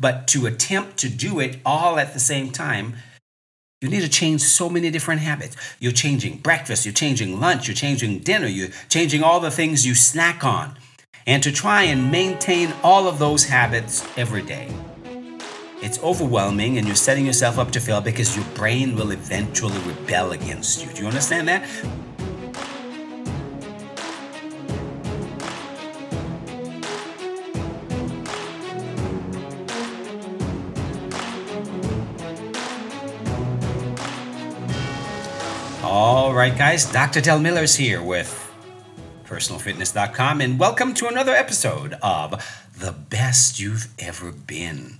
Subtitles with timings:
[0.00, 2.94] But to attempt to do it all at the same time,
[3.82, 5.56] you need to change so many different habits.
[5.78, 9.94] You're changing breakfast, you're changing lunch, you're changing dinner, you're changing all the things you
[9.94, 10.76] snack on.
[11.26, 14.68] And to try and maintain all of those habits every day.
[15.82, 20.32] It's overwhelming and you're setting yourself up to fail because your brain will eventually rebel
[20.32, 20.92] against you.
[20.92, 21.66] Do you understand that?
[36.12, 37.20] All right, guys, Dr.
[37.20, 38.52] Del Millers here with
[39.26, 42.34] personalfitness.com, and welcome to another episode of
[42.76, 44.98] The Best You've Ever Been.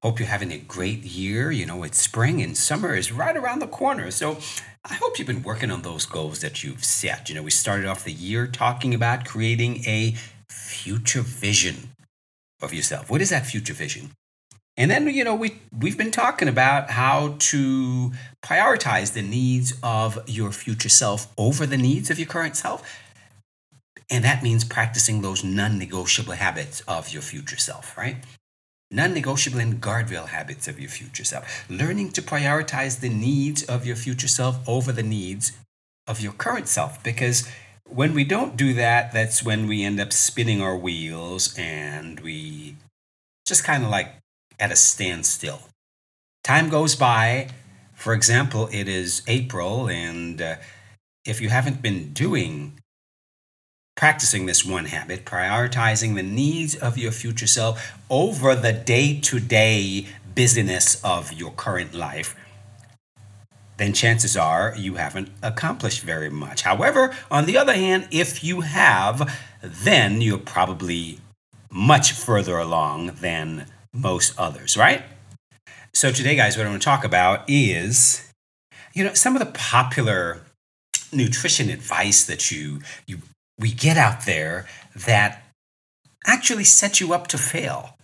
[0.00, 1.50] Hope you're having a great year.
[1.50, 4.12] You know, it's spring and summer is right around the corner.
[4.12, 4.38] So
[4.84, 7.28] I hope you've been working on those goals that you've set.
[7.28, 10.14] You know, we started off the year talking about creating a
[10.48, 11.88] future vision
[12.62, 13.10] of yourself.
[13.10, 14.12] What is that future vision?
[14.76, 20.18] And then, you know, we, we've been talking about how to prioritize the needs of
[20.28, 23.00] your future self over the needs of your current self.
[24.10, 28.16] And that means practicing those non negotiable habits of your future self, right?
[28.90, 31.64] Non negotiable and guardrail habits of your future self.
[31.70, 35.52] Learning to prioritize the needs of your future self over the needs
[36.06, 37.02] of your current self.
[37.02, 37.48] Because
[37.88, 42.76] when we don't do that, that's when we end up spinning our wheels and we
[43.46, 44.12] just kind of like
[44.58, 45.62] at a standstill.
[46.42, 47.48] Time goes by.
[47.94, 50.56] For example, it is April, and uh,
[51.24, 52.78] if you haven't been doing
[53.96, 59.38] practicing this one habit, prioritizing the needs of your future self over the day to
[59.38, 62.36] day busyness of your current life,
[63.76, 66.62] then chances are you haven't accomplished very much.
[66.62, 71.18] However, on the other hand, if you have, then you're probably
[71.70, 75.02] much further along than most others, right?
[75.94, 78.28] So today, guys, what I want to talk about is,
[78.92, 80.42] you know, some of the popular
[81.12, 83.18] nutrition advice that you you
[83.58, 85.44] we get out there that
[86.26, 87.96] actually set you up to fail.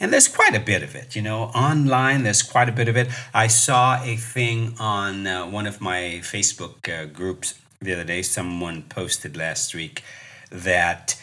[0.00, 2.96] And there's quite a bit of it, you know, online, there's quite a bit of
[2.96, 3.08] it.
[3.32, 8.22] I saw a thing on uh, one of my Facebook uh, groups the other day.
[8.22, 10.02] Someone posted last week
[10.50, 11.20] that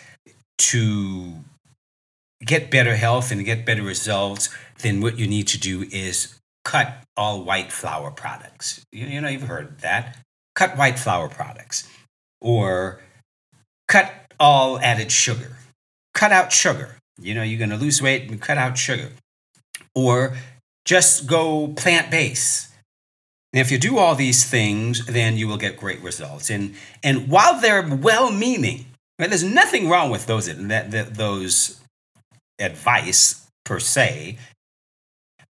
[0.59, 1.44] to
[2.46, 7.03] get better health and get better results, then what you need to do is cut
[7.16, 8.84] all white flour products.
[8.91, 10.18] You, you know, you've heard that.
[10.56, 11.88] Cut white flour products.
[12.41, 13.01] Or
[13.88, 15.57] cut all added sugar.
[16.13, 16.97] Cut out sugar.
[17.19, 19.09] You know, you're going to lose weight and cut out sugar.
[19.94, 20.35] Or
[20.85, 22.69] just go plant based.
[23.53, 26.50] And if you do all these things, then you will get great results.
[26.50, 28.85] And, and while they're well meaning,
[29.19, 31.81] right, there's nothing wrong with those, that, that, those
[32.61, 34.38] advice per se,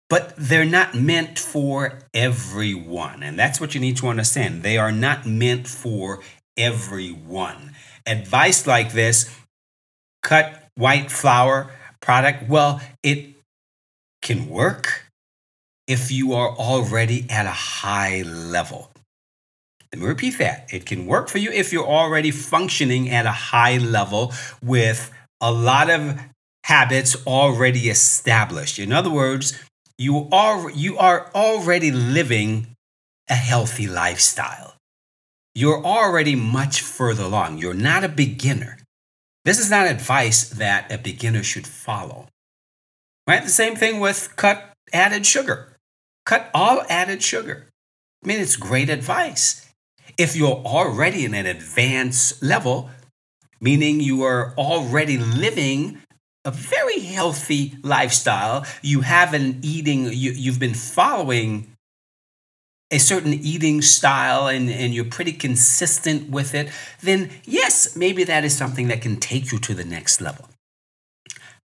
[0.10, 3.24] but they're not meant for everyone.
[3.24, 4.64] And that's what you need to understand.
[4.64, 6.22] They are not meant for
[6.58, 7.76] everyone.
[8.06, 9.30] Advice like this,
[10.24, 11.72] cut white flour
[12.02, 13.36] product, well, it
[14.22, 15.06] can work
[15.88, 18.92] if you are already at a high level.
[19.92, 20.72] Let me repeat that.
[20.72, 25.12] It can work for you if you're already functioning at a high level with
[25.42, 26.20] a lot of
[26.70, 28.78] habits already established.
[28.78, 29.60] In other words,
[29.98, 32.68] you are, you are already living
[33.28, 34.76] a healthy lifestyle.
[35.56, 37.58] You're already much further along.
[37.58, 38.78] You're not a beginner.
[39.46, 42.28] This is not advice that a beginner should follow.
[43.26, 43.44] Right?
[43.44, 45.76] The same thing with cut added sugar.
[46.24, 47.66] Cut all added sugar.
[48.24, 49.68] I mean, it's great advice.
[50.20, 52.92] If you're already in an advanced level,
[53.60, 56.04] meaning you are already living
[56.46, 61.76] a very healthy lifestyle, you have an eating, you, you've been following
[62.92, 66.70] a certain eating style and, and you're pretty consistent with it,
[67.02, 70.50] then yes, maybe that is something that can take you to the next level.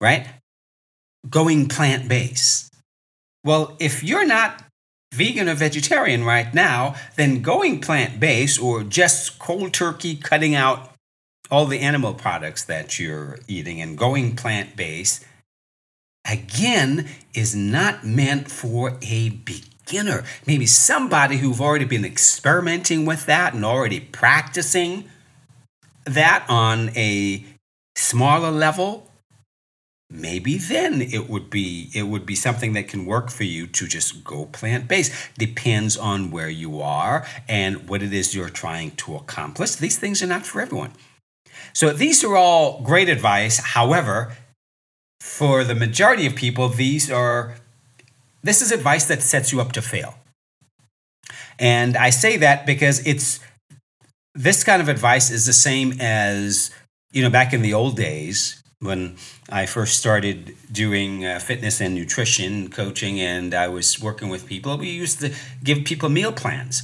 [0.01, 0.27] Right?
[1.29, 2.75] Going plant based.
[3.45, 4.65] Well, if you're not
[5.13, 10.94] vegan or vegetarian right now, then going plant based or just cold turkey cutting out
[11.55, 15.25] all the animal products that you're eating and going plant based,
[16.29, 20.25] again, is not meant for a beginner.
[20.49, 25.05] Maybe somebody who've already been experimenting with that and already practicing
[26.05, 27.45] that on a
[27.95, 29.09] smaller level
[30.11, 33.87] maybe then it would be it would be something that can work for you to
[33.87, 38.91] just go plant based depends on where you are and what it is you're trying
[38.91, 39.77] to accomplish.
[39.77, 40.93] These things are not for everyone
[41.73, 43.59] so these are all great advice.
[43.59, 44.37] However,
[45.21, 47.55] for the majority of people, these are
[48.43, 50.17] this is advice that sets you up to fail.
[51.59, 53.41] And I say that because it's
[54.35, 56.71] this kind of advice is the same as
[57.13, 59.17] you know back in the old days when
[59.49, 64.77] I first started doing uh, fitness and nutrition coaching and I was working with people,
[64.77, 66.83] we used to give people meal plans.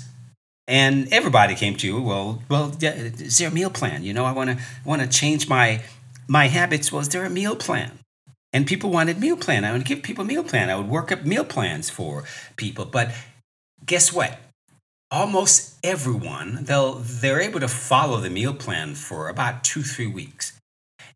[0.70, 4.05] And everybody came to you, well, well, is there a meal plan?
[4.05, 5.82] You know, I want to want to change my
[6.28, 6.93] my habits.
[6.93, 7.99] Well, is there a meal plan?
[8.52, 9.64] And people wanted meal plan.
[9.64, 10.70] I would give people meal plan.
[10.70, 12.22] I would work up meal plans for
[12.55, 12.84] people.
[12.84, 13.12] But
[13.84, 14.38] guess what?
[15.11, 20.52] Almost everyone, they'll they're able to follow the meal plan for about two, three weeks.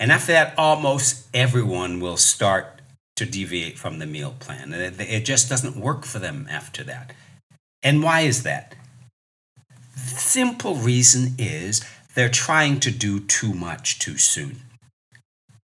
[0.00, 2.80] And after that, almost everyone will start
[3.14, 4.72] to deviate from the meal plan.
[4.72, 7.12] It just doesn't work for them after that.
[7.84, 8.74] And why is that?
[9.96, 14.62] Simple reason is they're trying to do too much too soon.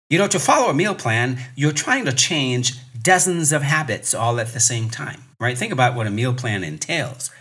[0.09, 4.39] You know, to follow a meal plan, you're trying to change dozens of habits all
[4.39, 5.57] at the same time, right?
[5.57, 7.31] Think about what a meal plan entails.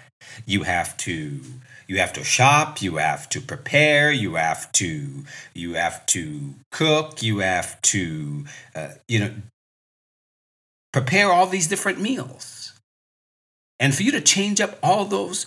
[0.47, 1.41] You have to
[1.87, 5.25] you have to shop you have to prepare you have to
[5.55, 8.45] you have to cook you have to
[8.75, 9.31] uh, you know
[10.93, 12.73] prepare all these different meals
[13.79, 15.47] and for you to change up all those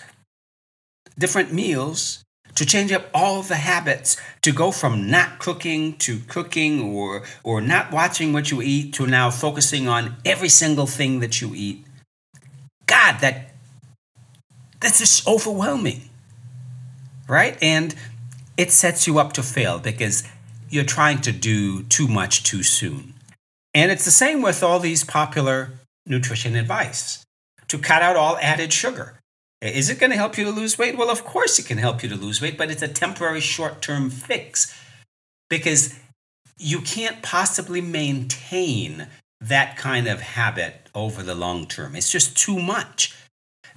[1.17, 2.23] different meals
[2.55, 7.61] to change up all the habits to go from not cooking to cooking or or
[7.61, 11.85] not watching what you eat to now focusing on every single thing that you eat
[12.85, 13.51] god that
[14.79, 16.07] that's just overwhelming
[17.27, 17.57] right?
[17.61, 17.93] And
[18.55, 20.23] it sets you up to fail because
[20.69, 23.13] you're trying to do too much too soon.
[23.73, 25.71] And it's the same with all these popular
[26.05, 27.23] nutrition advice
[27.67, 29.16] to cut out all added sugar.
[29.61, 30.97] Is it going to help you to lose weight?
[30.97, 33.81] Well, of course it can help you to lose weight, but it's a temporary short
[33.81, 34.77] term fix
[35.49, 35.97] because
[36.59, 39.07] you can't possibly maintain
[39.41, 41.95] that kind of habit over the long term.
[41.95, 43.15] It's just too much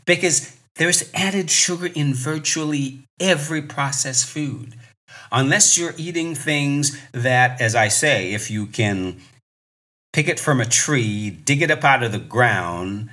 [0.05, 4.75] because there's added sugar in virtually every processed food.
[5.33, 9.21] Unless you're eating things that, as I say, if you can
[10.13, 13.11] pick it from a tree, dig it up out of the ground,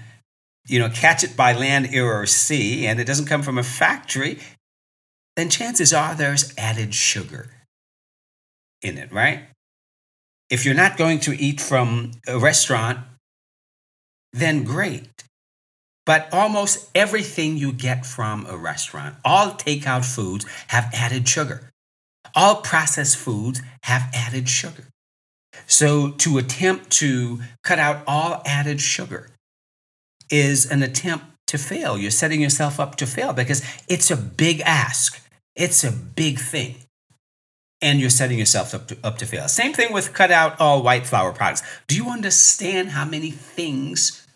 [0.67, 3.63] you know, catch it by land, air, or sea, and it doesn't come from a
[3.63, 4.39] factory,
[5.35, 7.49] then chances are there's added sugar
[8.81, 9.43] in it, right?
[10.49, 12.99] If you're not going to eat from a restaurant,
[14.33, 15.23] then great.
[16.05, 21.69] But almost everything you get from a restaurant, all takeout foods have added sugar.
[22.33, 24.85] All processed foods have added sugar.
[25.65, 29.29] So to attempt to cut out all added sugar
[30.29, 31.97] is an attempt to fail.
[31.97, 35.21] You're setting yourself up to fail because it's a big ask.
[35.55, 36.75] It's a big thing.
[37.81, 39.47] And you're setting yourself up to, up to fail.
[39.47, 41.61] Same thing with cut out all white flour products.
[41.87, 44.27] Do you understand how many things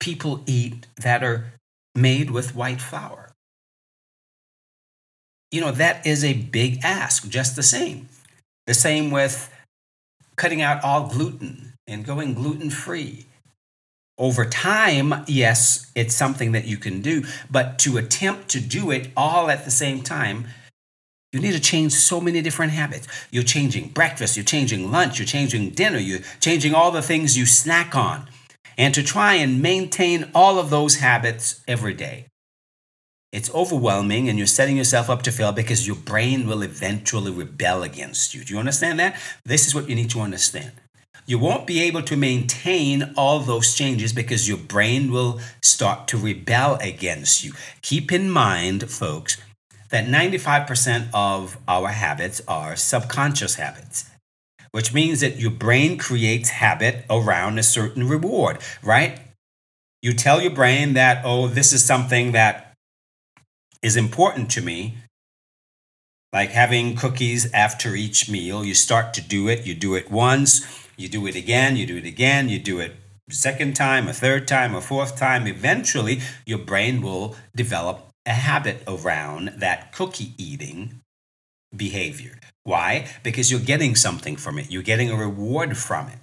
[0.00, 1.52] people eat that are
[1.94, 3.30] made with white flour.
[5.50, 8.08] You know, that is a big ask, just the same.
[8.66, 9.52] The same with
[10.36, 13.26] cutting out all gluten and going gluten free.
[14.18, 19.10] Over time, yes, it's something that you can do, but to attempt to do it
[19.16, 20.46] all at the same time,
[21.32, 23.06] you need to change so many different habits.
[23.30, 27.44] You're changing breakfast, you're changing lunch, you're changing dinner, you're changing all the things you
[27.44, 28.26] snack on
[28.78, 32.26] and to try and maintain all of those habits every day.
[33.32, 37.82] It's overwhelming and you're setting yourself up to fail because your brain will eventually rebel
[37.82, 38.44] against you.
[38.44, 39.20] Do you understand that?
[39.44, 40.72] This is what you need to understand.
[41.26, 46.16] You won't be able to maintain all those changes because your brain will start to
[46.16, 47.52] rebel against you.
[47.82, 49.36] Keep in mind, folks,
[49.90, 54.08] that 95% of our habits are subconscious habits
[54.76, 59.20] which means that your brain creates habit around a certain reward, right?
[60.02, 62.74] You tell your brain that, oh, this is something that
[63.80, 64.98] is important to me,
[66.30, 68.66] like having cookies after each meal.
[68.66, 71.96] You start to do it, you do it once, you do it again, you do
[71.96, 72.96] it again, you do it
[73.30, 75.46] second time, a third time, a fourth time.
[75.46, 81.00] Eventually, your brain will develop a habit around that cookie eating
[81.74, 82.38] behavior.
[82.64, 83.08] Why?
[83.22, 86.18] Because you're getting something from it, you're getting a reward from it.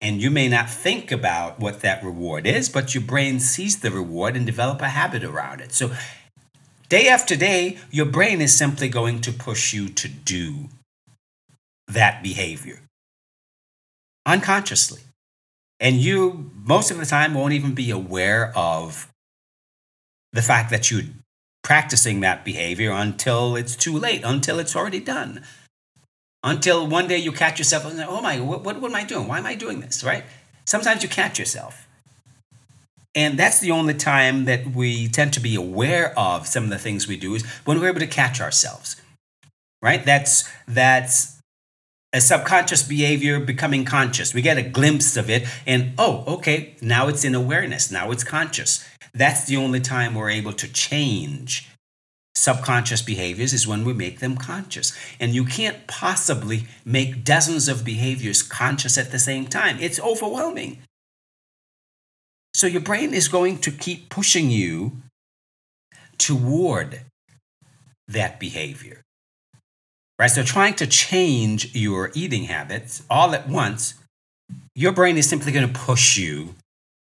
[0.00, 3.90] And you may not think about what that reward is, but your brain sees the
[3.90, 5.72] reward and develop a habit around it.
[5.72, 5.90] So
[6.88, 10.68] day after day, your brain is simply going to push you to do
[11.88, 12.80] that behavior
[14.28, 15.02] unconsciously.
[15.80, 19.08] And you, most of the time, won't even be aware of
[20.32, 21.02] the fact that you're
[21.64, 25.42] practicing that behavior until it's too late, until it's already done.
[26.42, 29.04] until one day you catch yourself and say, oh my, what, what, what am I
[29.04, 29.26] doing?
[29.28, 30.24] Why am I doing this, right?
[30.64, 31.88] Sometimes you catch yourself.
[33.14, 36.78] And that's the only time that we tend to be aware of some of the
[36.78, 38.96] things we do is when we're able to catch ourselves.
[39.82, 40.04] Right?
[40.04, 41.37] That's that's
[42.18, 44.34] a subconscious behavior becoming conscious.
[44.34, 47.90] We get a glimpse of it and oh, okay, now it's in awareness.
[47.90, 48.84] Now it's conscious.
[49.14, 51.68] That's the only time we're able to change
[52.34, 54.96] subconscious behaviors is when we make them conscious.
[55.20, 59.78] And you can't possibly make dozens of behaviors conscious at the same time.
[59.80, 60.78] It's overwhelming.
[62.52, 65.02] So your brain is going to keep pushing you
[66.18, 67.02] toward
[68.08, 69.02] that behavior.
[70.18, 70.30] Right?
[70.30, 73.94] So trying to change your eating habits all at once,
[74.74, 76.54] your brain is simply going to push you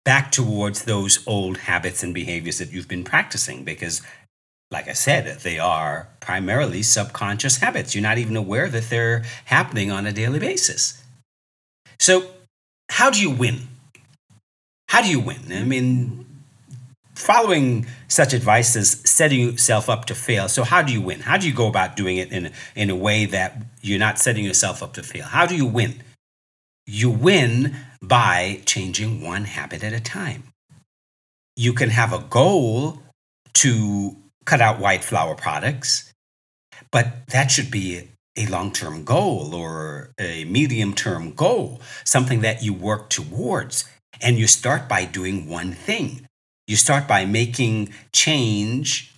[0.06, 4.02] back towards those old habits and behaviors that you've been practicing because
[4.74, 7.94] like I said, they are primarily subconscious habits.
[7.94, 11.02] You're not even aware that they're happening on a daily basis.
[12.00, 12.26] So,
[12.90, 13.68] how do you win?
[14.90, 15.42] How do you win?
[15.52, 16.23] I mean,
[17.16, 20.48] following such advice is setting yourself up to fail.
[20.48, 21.22] So, how do you win?
[21.22, 24.44] How do you go about doing it in, in a way that you're not setting
[24.44, 25.26] yourself up to fail?
[25.26, 26.02] How do you win?
[26.86, 30.44] You win by changing one habit at a time.
[31.56, 33.02] You can have a goal
[33.54, 36.12] to cut out white flour products,
[36.92, 42.64] but that should be a long term goal or a medium term goal, something that
[42.64, 43.86] you work towards.
[44.22, 46.28] And you start by doing one thing.
[46.74, 49.14] You start by making change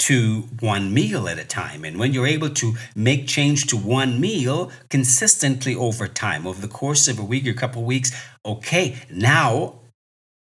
[0.00, 1.82] to one meal at a time.
[1.82, 6.68] And when you're able to make change to one meal consistently over time, over the
[6.68, 8.12] course of a week or a couple weeks,
[8.44, 9.76] okay, now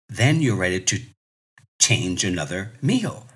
[0.08, 0.98] then you're ready to
[1.78, 3.26] change another meal.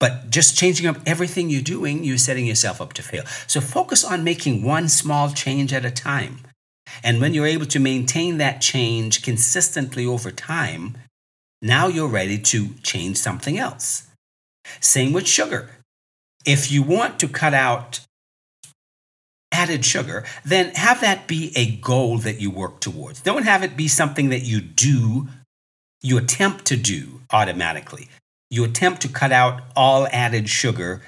[0.00, 3.22] But just changing up everything you're doing, you're setting yourself up to fail.
[3.46, 6.38] So focus on making one small change at a time.
[7.04, 10.96] And when you're able to maintain that change consistently over time,
[11.64, 14.06] now you're ready to change something else.
[14.80, 15.70] Same with sugar.
[16.46, 18.00] If you want to cut out
[19.50, 23.20] added sugar, then have that be a goal that you work towards.
[23.20, 25.28] Don't have it be something that you do,
[26.02, 28.08] you attempt to do automatically
[28.54, 31.02] you attempt to cut out all added sugar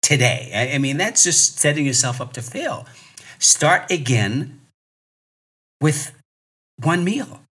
[0.00, 0.70] today.
[0.72, 2.86] I mean, that's just setting yourself up to fail.
[3.38, 4.60] Start again
[5.80, 6.12] with
[6.82, 7.42] one meal.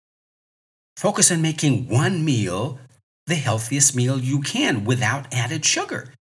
[0.97, 2.79] Focus on making one meal
[3.27, 6.13] the healthiest meal you can without added sugar.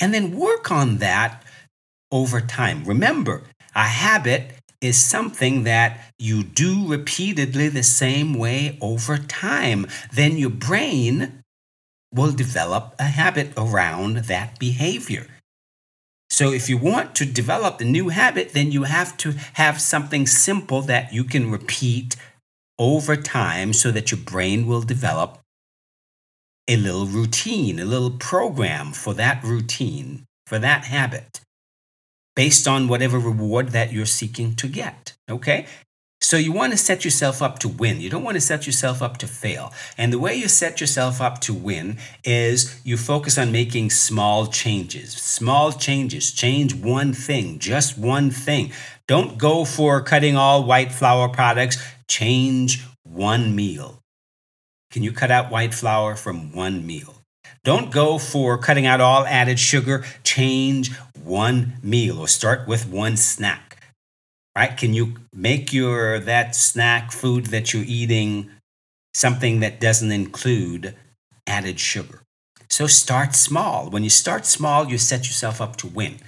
[0.00, 1.42] And then work on that
[2.10, 2.84] over time.
[2.84, 3.42] Remember,
[3.74, 9.86] a habit is something that you do repeatedly the same way over time.
[10.12, 11.42] Then your brain
[12.12, 15.26] will develop a habit around that behavior.
[16.30, 20.26] So, if you want to develop a new habit, then you have to have something
[20.26, 22.16] simple that you can repeat
[22.78, 25.38] over time so that your brain will develop
[26.66, 31.40] a little routine, a little program for that routine, for that habit,
[32.34, 35.14] based on whatever reward that you're seeking to get.
[35.30, 35.66] Okay?
[36.24, 38.00] So you want to set yourself up to win.
[38.00, 39.74] You don't want to set yourself up to fail.
[39.98, 44.46] And the way you set yourself up to win is you focus on making small
[44.46, 45.12] changes.
[45.12, 46.32] Small changes.
[46.32, 48.72] Change one thing, just one thing.
[49.06, 51.76] Don't go for cutting all white flour products.
[52.08, 54.00] Change one meal.
[54.90, 57.16] Can you cut out white flour from one meal?
[57.64, 60.06] Don't go for cutting out all added sugar.
[60.22, 63.73] Change one meal or start with one snack
[64.56, 64.76] right?
[64.76, 68.50] Can you make your that snack food that you're eating
[69.12, 70.94] something that doesn't include
[71.46, 72.22] added sugar?
[72.68, 73.90] So start small.
[73.90, 76.18] When you start small, you set yourself up to win.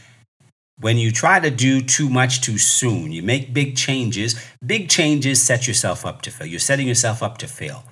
[0.78, 4.38] When you try to do too much too soon, you make big changes.
[4.64, 6.46] Big changes set yourself up to fail.
[6.46, 7.84] You're setting yourself up to fail.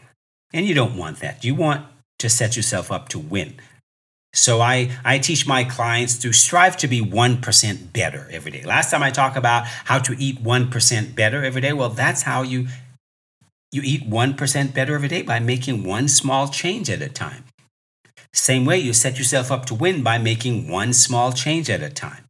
[0.52, 1.44] And you don't want that.
[1.44, 1.86] You want
[2.18, 3.54] to set yourself up to win.
[4.34, 8.64] So I, I teach my clients to strive to be 1% better every day.
[8.64, 11.72] Last time I talked about how to eat 1% better every day.
[11.72, 12.66] Well, that's how you
[13.70, 17.44] you eat 1% better every day by making one small change at a time.
[18.32, 21.90] Same way you set yourself up to win by making one small change at a
[21.90, 22.24] time.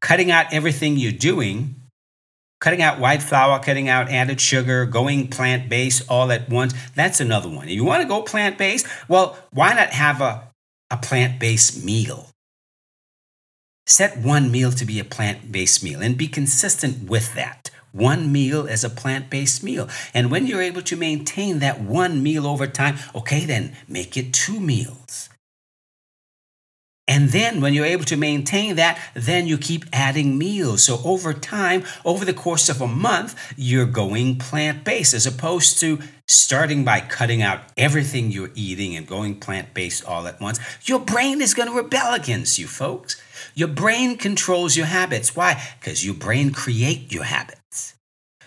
[0.00, 1.74] Cutting out everything you're doing,
[2.60, 7.20] cutting out white flour, cutting out added sugar, going plant based all at once, that's
[7.20, 7.68] another one.
[7.68, 10.51] If you want to go plant based, well, why not have a
[10.92, 12.28] a plant based meal.
[13.86, 17.70] Set one meal to be a plant based meal and be consistent with that.
[17.92, 19.88] One meal as a plant based meal.
[20.12, 24.34] And when you're able to maintain that one meal over time, okay, then make it
[24.34, 25.30] two meals.
[27.08, 30.84] And then when you're able to maintain that, then you keep adding meals.
[30.84, 35.80] So over time, over the course of a month, you're going plant based as opposed
[35.80, 40.60] to starting by cutting out everything you're eating and going plant based all at once.
[40.84, 43.20] Your brain is going to rebel against you, folks.
[43.54, 45.34] Your brain controls your habits.
[45.34, 45.60] Why?
[45.80, 47.61] Because your brain create your habits.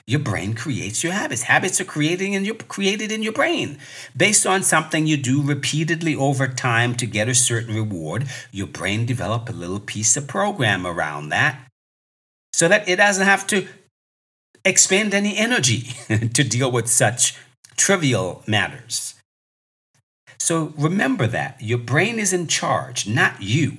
[0.07, 1.43] Your brain creates your habits.
[1.43, 3.79] Habits are creating in your, created in your brain.
[4.15, 9.07] Based on something you do repeatedly over time to get a certain reward, your brain
[9.07, 11.59] develop a little piece of program around that
[12.53, 13.67] so that it doesn't have to
[14.63, 15.81] expend any energy
[16.33, 17.35] to deal with such
[17.75, 19.15] trivial matters.
[20.37, 23.77] So remember that your brain is in charge, not you.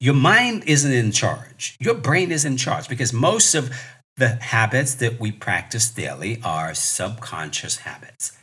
[0.00, 1.76] Your mind isn't in charge.
[1.80, 3.70] Your brain is in charge because most of
[4.16, 8.36] the habits that we practice daily are subconscious habits.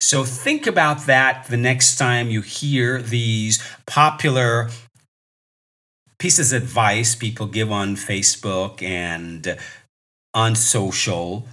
[0.00, 4.68] So think about that the next time you hear these popular
[6.18, 9.56] pieces of advice people give on Facebook and
[10.34, 11.46] on social,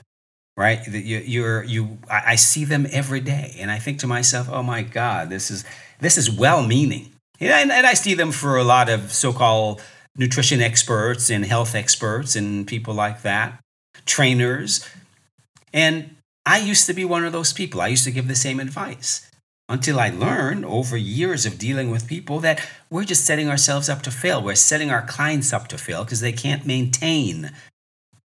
[0.57, 0.85] right?
[0.87, 1.99] You, you're you.
[2.09, 5.63] I see them every day, and I think to myself, "Oh my God, this is
[5.99, 9.81] this is well-meaning." And, and I see them for a lot of so-called
[10.15, 13.59] nutrition experts and health experts and people like that,
[14.05, 14.87] trainers.
[15.73, 16.15] And
[16.45, 17.81] I used to be one of those people.
[17.81, 19.29] I used to give the same advice
[19.69, 24.01] until I learned over years of dealing with people that we're just setting ourselves up
[24.01, 24.43] to fail.
[24.43, 27.51] We're setting our clients up to fail because they can't maintain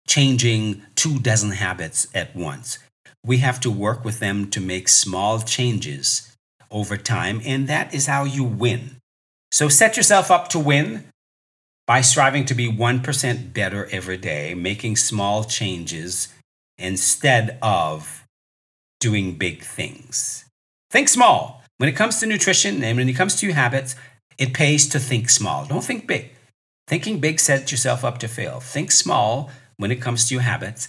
[0.07, 2.77] changing two dozen habits at once.
[3.25, 6.35] We have to work with them to make small changes
[6.69, 8.97] over time, and that is how you win.
[9.51, 11.05] So set yourself up to win
[11.85, 16.29] by striving to be 1% better every day, making small changes
[16.77, 18.25] instead of
[18.99, 20.45] doing big things.
[20.89, 21.63] Think small.
[21.77, 23.95] When it comes to nutrition and when it comes to habits,
[24.37, 25.65] it pays to think small.
[25.65, 26.31] Don't think big.
[26.87, 28.59] Thinking big sets yourself up to fail.
[28.59, 30.87] Think small when it comes to your habits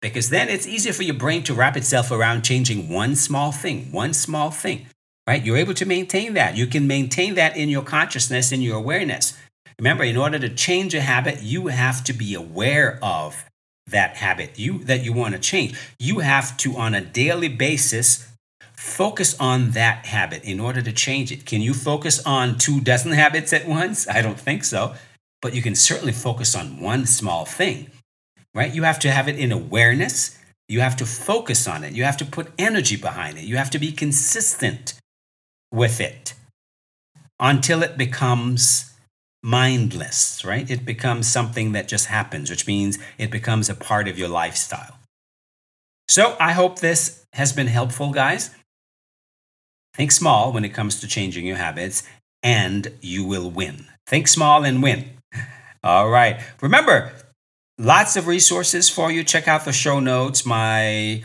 [0.00, 3.92] because then it's easier for your brain to wrap itself around changing one small thing,
[3.92, 4.86] one small thing,
[5.26, 5.44] right?
[5.44, 6.56] You're able to maintain that.
[6.56, 9.36] You can maintain that in your consciousness, in your awareness.
[9.80, 13.46] Remember, in order to change a habit, you have to be aware of
[13.86, 15.74] that habit you that you want to change.
[15.98, 18.28] You have to on a daily basis
[18.76, 21.46] focus on that habit in order to change it.
[21.46, 24.06] Can you focus on two dozen habits at once?
[24.06, 24.94] I don't think so,
[25.40, 27.90] but you can certainly focus on one small thing.
[28.54, 28.74] Right?
[28.74, 30.38] You have to have it in awareness.
[30.68, 31.94] You have to focus on it.
[31.94, 33.44] You have to put energy behind it.
[33.44, 34.92] You have to be consistent
[35.72, 36.34] with it
[37.38, 38.89] until it becomes
[39.42, 40.70] mindless, right?
[40.70, 44.98] It becomes something that just happens, which means it becomes a part of your lifestyle.
[46.08, 48.50] So I hope this has been helpful, guys.
[49.94, 52.02] Think small when it comes to changing your habits,
[52.42, 53.86] and you will win.
[54.06, 55.10] Think small and win.
[55.82, 56.40] All right.
[56.60, 57.12] Remember,
[57.78, 59.24] lots of resources for you.
[59.24, 60.44] Check out the show notes.
[60.44, 61.22] My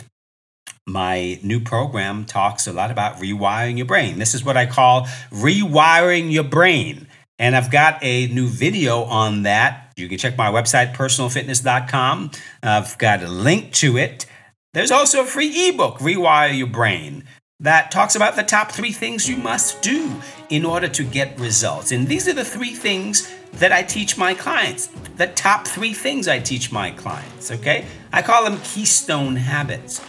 [0.87, 4.19] my new program talks a lot about rewiring your brain.
[4.19, 7.04] This is what I call rewiring your brain.
[7.37, 9.91] And I've got a new video on that.
[9.97, 12.31] You can check my website, personalfitness.com.
[12.63, 14.25] I've got a link to it.
[14.73, 17.23] There's also a free ebook, Rewire Your Brain,
[17.61, 21.91] that talks about the top three things you must do in order to get results.
[21.91, 24.87] And these are the three things that I teach my clients.
[25.15, 27.85] The top three things I teach my clients, okay?
[28.11, 30.01] I call them keystone habits.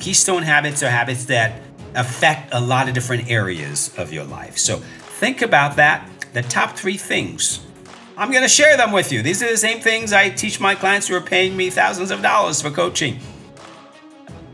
[0.00, 1.60] Keystone habits are habits that
[1.94, 4.56] affect a lot of different areas of your life.
[4.56, 7.60] So think about that the top three things.
[8.16, 9.22] I'm going to share them with you.
[9.22, 12.20] These are the same things I teach my clients who are paying me thousands of
[12.20, 13.20] dollars for coaching.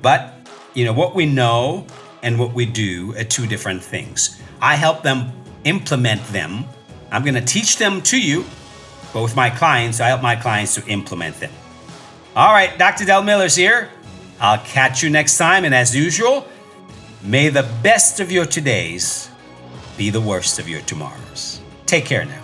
[0.03, 0.35] But,
[0.75, 1.87] you know, what we know
[2.23, 4.41] and what we do are two different things.
[4.61, 5.33] I help them
[5.65, 6.65] implement them.
[7.11, 8.45] I'm going to teach them to you,
[9.15, 11.53] but with my clients, I help my clients to implement them.
[12.37, 13.05] All right, Dr.
[13.05, 13.89] Del Millers here.
[14.41, 15.65] I'll catch you next time.
[15.65, 16.47] And as usual,
[17.23, 19.31] may the best of your todays
[19.97, 21.61] be the worst of your tomorrows.
[21.87, 22.44] Take care now.